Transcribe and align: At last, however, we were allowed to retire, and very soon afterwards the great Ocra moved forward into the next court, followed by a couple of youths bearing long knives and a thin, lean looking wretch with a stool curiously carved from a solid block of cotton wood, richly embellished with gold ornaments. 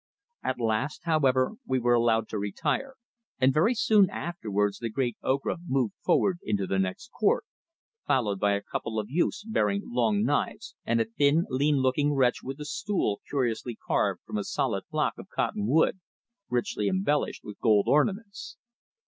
At 0.43 0.59
last, 0.59 1.01
however, 1.03 1.57
we 1.67 1.77
were 1.77 1.93
allowed 1.93 2.27
to 2.29 2.39
retire, 2.39 2.95
and 3.39 3.53
very 3.53 3.75
soon 3.75 4.09
afterwards 4.09 4.79
the 4.79 4.89
great 4.89 5.15
Ocra 5.23 5.57
moved 5.67 5.93
forward 6.03 6.39
into 6.41 6.65
the 6.65 6.79
next 6.79 7.11
court, 7.19 7.45
followed 8.07 8.39
by 8.39 8.53
a 8.53 8.63
couple 8.63 8.97
of 8.97 9.11
youths 9.11 9.43
bearing 9.43 9.83
long 9.85 10.23
knives 10.23 10.73
and 10.85 10.99
a 10.99 11.05
thin, 11.05 11.45
lean 11.49 11.75
looking 11.75 12.13
wretch 12.15 12.41
with 12.41 12.59
a 12.59 12.65
stool 12.65 13.21
curiously 13.29 13.75
carved 13.85 14.21
from 14.25 14.39
a 14.39 14.43
solid 14.43 14.85
block 14.89 15.19
of 15.19 15.29
cotton 15.29 15.67
wood, 15.67 15.99
richly 16.49 16.87
embellished 16.87 17.43
with 17.43 17.59
gold 17.61 17.85
ornaments. 17.87 18.57